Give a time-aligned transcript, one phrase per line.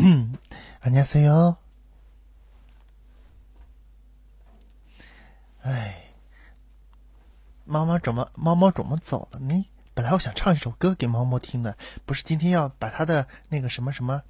[0.00, 1.60] 啊， 你好！
[5.62, 6.12] 哎，
[7.64, 9.68] 猫猫怎么猫猫怎么走了呢？
[9.94, 11.76] 本来我想唱一首歌给猫猫听的，
[12.06, 14.22] 不是今天要把它的那个什么什么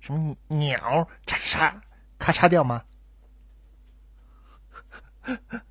[0.00, 1.80] 什么鸟叉叉
[2.18, 2.82] 咔嚓掉吗？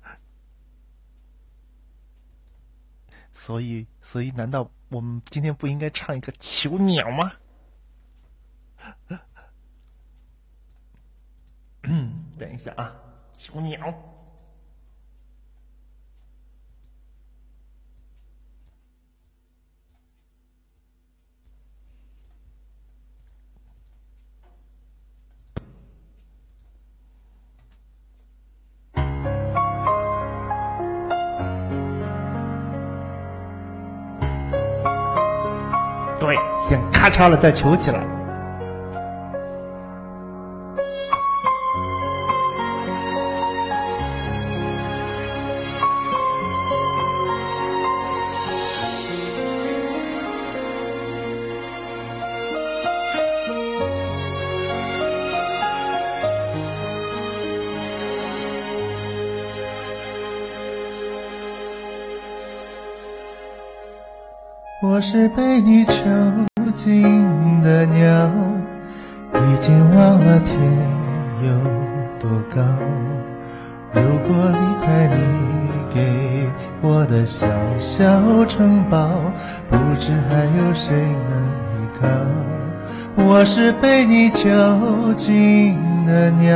[3.30, 7.30] 所以，所以，难道我们今天不应该唱一个求鸟吗？
[11.86, 12.92] 嗯， 等一下啊，
[13.32, 13.94] 求鸟。
[36.20, 38.13] 对，先咔嚓了，再求起来。
[64.86, 65.94] 我是被你囚
[66.74, 68.30] 禁的鸟，
[69.32, 70.54] 已经忘了天
[71.42, 72.60] 有多高。
[73.94, 76.48] 如果离开你给
[76.82, 78.04] 我的小小
[78.44, 79.08] 城堡，
[79.70, 81.38] 不知还有谁能
[81.70, 83.24] 依靠。
[83.24, 84.44] 我是被你囚
[85.16, 86.54] 禁的鸟，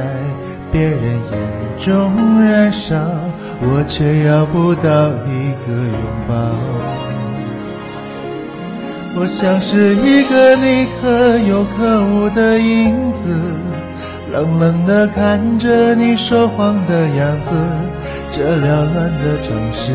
[0.73, 2.97] 别人眼中燃烧，
[3.63, 6.59] 我却要不到一个拥抱。
[9.15, 13.33] 我像是一个你可有可无的影子，
[14.33, 17.53] 冷冷的看着你说谎的样子，
[18.33, 19.95] 这缭乱的城市。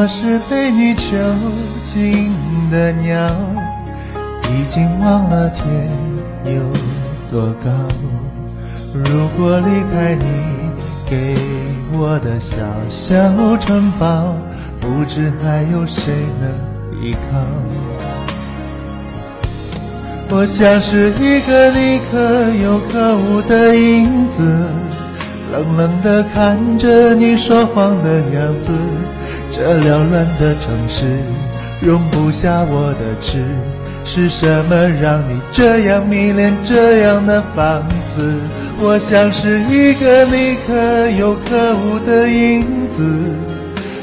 [0.00, 1.16] 我是被你囚
[1.84, 2.32] 禁
[2.70, 3.28] 的鸟，
[4.44, 5.64] 已经忘了天
[6.44, 6.62] 有
[7.28, 7.70] 多高。
[8.94, 10.26] 如果离开你
[11.10, 11.34] 给
[11.98, 13.16] 我的小小
[13.58, 14.36] 城堡，
[14.80, 17.38] 不知还有谁能依靠。
[20.36, 24.70] 我像是一个你可有可无的影子。
[25.52, 28.70] 冷冷地看着你说谎的样子，
[29.50, 31.06] 这缭乱的城市
[31.80, 33.42] 容不下我的痴，
[34.04, 38.34] 是什么让你这样迷恋这样的放肆？
[38.78, 43.02] 我像是一个你可有可无的影子，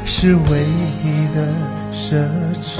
[0.05, 1.51] 是唯一的
[1.91, 2.13] 奢
[2.61, 2.79] 侈。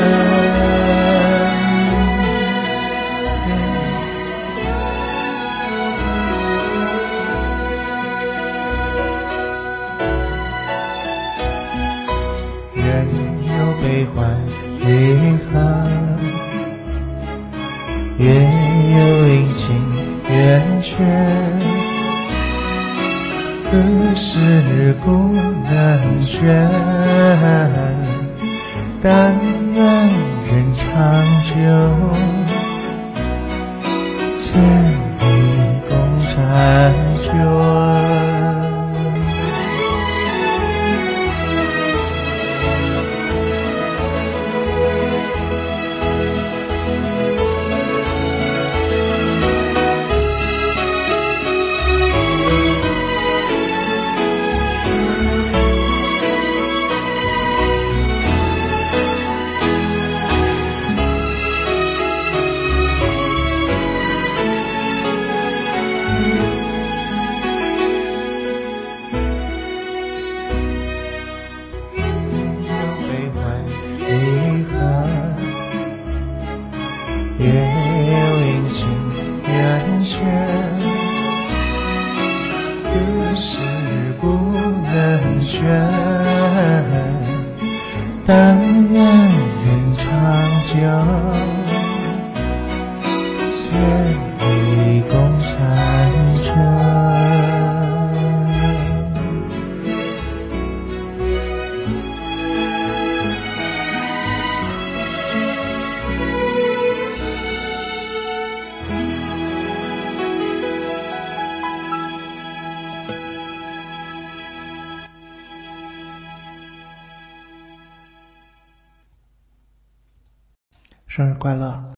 [121.16, 121.94] 生日快乐！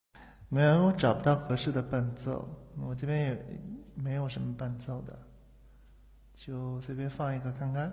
[0.48, 3.46] 没有，我找不到合适的伴奏，我这边也
[4.00, 5.18] 没有什么伴奏的，
[6.36, 7.92] 就随便放一个看看。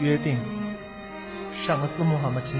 [0.00, 0.40] 约定，
[1.54, 2.56] 上个字幕好吗，亲？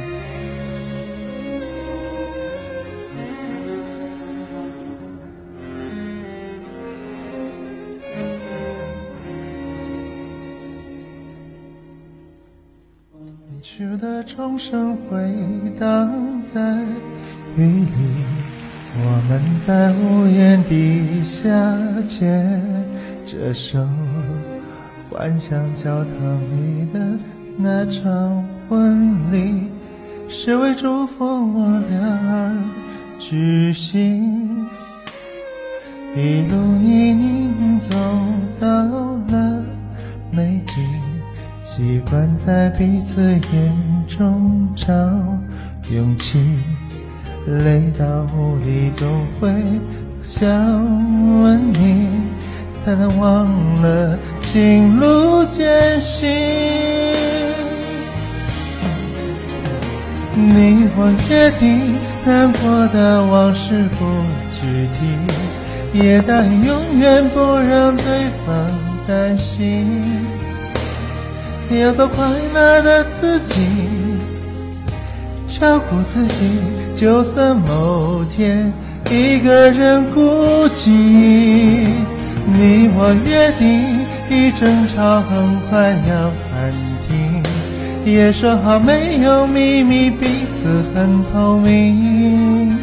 [14.37, 15.19] 钟声回
[15.81, 16.61] 荡在
[17.57, 17.89] 雨里，
[18.93, 21.49] 我们在屋檐底下
[22.07, 22.61] 牵
[23.25, 23.79] 着手，
[25.11, 27.01] 幻想教堂里的
[27.57, 29.69] 那场婚礼，
[30.29, 32.65] 是为祝福我俩而
[33.19, 34.67] 举行。
[36.15, 37.89] 一路泥泞走
[38.61, 39.65] 到了
[40.31, 40.85] 美景，
[41.65, 43.23] 习惯在彼此
[43.55, 43.96] 眼。
[44.07, 44.93] 中找
[45.95, 46.39] 勇气，
[47.47, 48.05] 累到
[48.37, 49.07] 无力都
[49.39, 49.49] 会
[50.23, 50.49] 想
[51.41, 52.09] 问你，
[52.85, 53.47] 才能忘
[53.83, 56.29] 了情路艰辛。
[60.39, 64.07] 你我约定，难过的往事不
[64.61, 68.05] 去提，也答应永远不让对
[68.45, 68.67] 方
[69.07, 70.46] 担心。
[71.75, 73.61] 要做快乐的自己，
[75.49, 76.49] 照顾自己，
[76.95, 78.73] 就算某天
[79.11, 80.91] 一个人孤寂。
[82.49, 83.99] 你我约定，
[84.31, 86.73] 一争吵很快要喊
[87.09, 87.43] 停，
[88.15, 92.77] 也说好没有秘密，彼此很透明。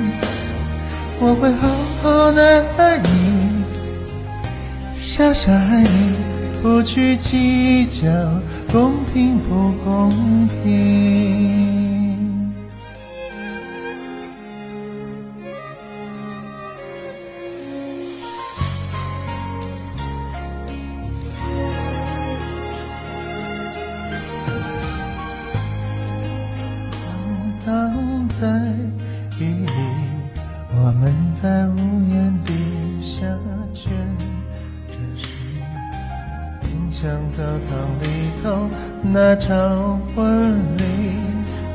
[1.22, 1.70] 我会好
[2.04, 3.64] 好的爱你，
[5.02, 6.33] 傻傻爱你。
[6.64, 8.08] 不去计较
[8.72, 11.93] 公平不公平。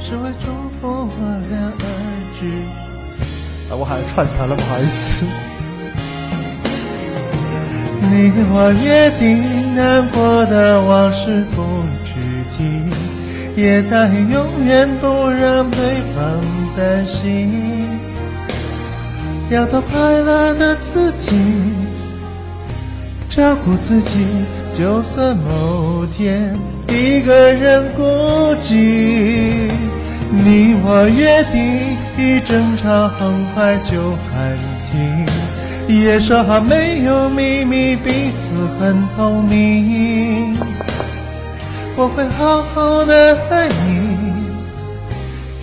[0.09, 0.47] 只为祝
[0.81, 1.71] 福我俩
[3.71, 5.23] 而好像串词了，不好意思。
[8.01, 11.63] 你我约定，难过的往事不
[12.57, 16.33] 提，也答应永远不让对方
[16.75, 17.87] 担心。
[19.51, 21.33] 要做快乐的自己，
[23.29, 24.27] 照顾自己，
[24.73, 26.57] 就算某天
[26.89, 28.03] 一个人孤
[28.63, 29.71] 寂。
[30.31, 34.57] 你我约定，一争吵很快就喊
[34.91, 40.55] 停，也说好没有秘密，彼此很透明。
[41.97, 44.35] 我会好好的爱你，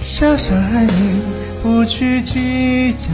[0.04, 1.22] 傻傻爱你，
[1.62, 3.08] 不去计较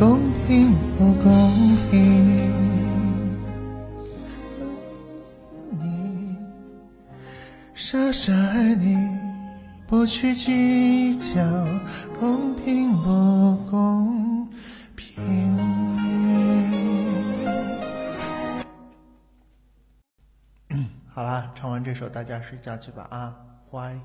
[0.00, 2.36] 公平不公平。
[5.80, 6.34] 你，
[7.72, 9.31] 傻傻爱你。
[9.92, 11.34] 不去计较
[12.18, 14.48] 公平不公
[14.96, 15.20] 平。
[21.12, 23.36] 好啦，唱完这首，大家睡觉去吧啊，
[23.70, 24.00] 乖。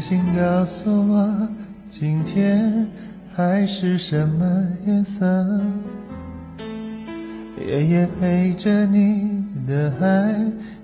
[0.00, 1.48] 请告诉我，
[1.88, 2.86] 今天
[3.34, 5.26] 海是什么颜色？
[7.66, 10.34] 夜夜陪着你的海，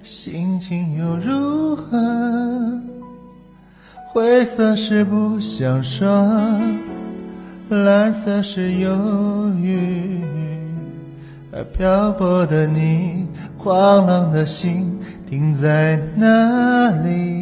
[0.02, 2.00] 心情又如何？
[4.12, 6.07] 灰色是不想说，
[7.69, 10.21] 蓝色是忧郁，
[11.52, 13.26] 而漂泊的你，
[13.59, 17.41] 狂浪的心停在哪里？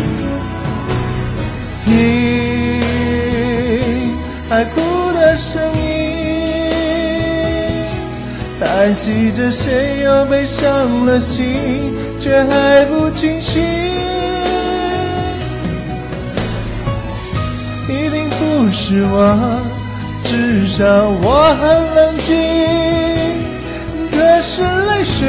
[1.85, 2.81] 你，
[4.49, 4.81] 爱哭
[5.13, 6.15] 的声音，
[8.59, 13.61] 叹息着谁又被伤了心，却还不清醒。
[17.89, 19.59] 一定不是我，
[20.23, 20.83] 至少
[21.23, 22.37] 我很冷静。
[24.11, 25.25] 可是泪水，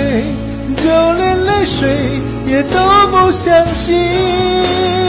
[0.77, 0.83] 就
[1.15, 2.79] 连泪水也都
[3.11, 5.02] 不相信。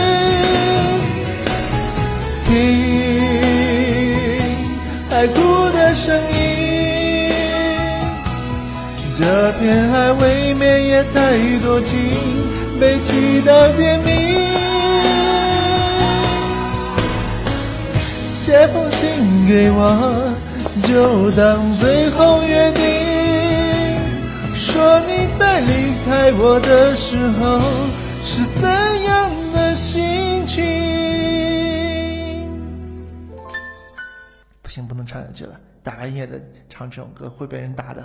[2.53, 2.59] 听
[5.09, 5.41] 海哭
[5.73, 7.31] 的声音，
[9.17, 11.19] 这片海未免也太
[11.63, 11.97] 多情，
[12.79, 14.13] 被祈祷天明。
[18.35, 20.13] 写封信给我，
[20.87, 22.83] 就当最后约定。
[24.53, 27.59] 说你在离开我的时候，
[28.23, 28.92] 是怎？
[34.73, 35.59] 行，不能唱下去了。
[35.83, 38.03] 大半夜的唱这种歌，会被人打的。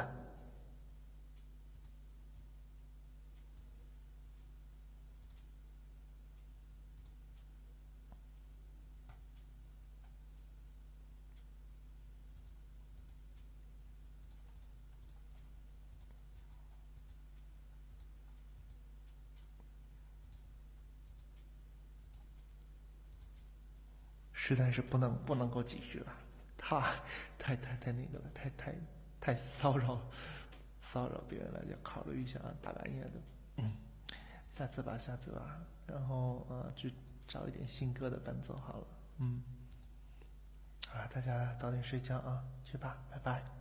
[24.40, 26.27] 实在是不能，不能够继续了。
[26.68, 26.82] 怕
[27.38, 28.74] 太太太那个了，太太
[29.18, 29.98] 太骚扰
[30.78, 32.38] 骚扰别人了，要考虑一下。
[32.60, 33.10] 大半夜的，
[33.56, 33.72] 嗯，
[34.52, 35.58] 下次吧，下次吧。
[35.86, 36.92] 然后呃，去
[37.26, 39.42] 找一点新歌的伴奏好了，嗯。
[40.92, 43.57] 啊，大家早点睡觉啊，去吧，拜拜。